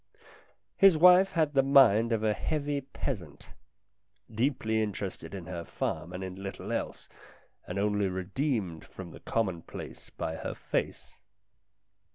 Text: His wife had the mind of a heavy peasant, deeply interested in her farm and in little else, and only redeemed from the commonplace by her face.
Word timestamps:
His 0.77 0.97
wife 0.97 1.33
had 1.33 1.53
the 1.53 1.61
mind 1.61 2.11
of 2.11 2.23
a 2.23 2.33
heavy 2.33 2.81
peasant, 2.81 3.49
deeply 4.33 4.81
interested 4.81 5.35
in 5.35 5.45
her 5.45 5.63
farm 5.63 6.11
and 6.11 6.23
in 6.23 6.41
little 6.41 6.71
else, 6.71 7.07
and 7.67 7.77
only 7.77 8.07
redeemed 8.07 8.83
from 8.83 9.11
the 9.11 9.19
commonplace 9.19 10.09
by 10.09 10.37
her 10.37 10.55
face. 10.55 11.19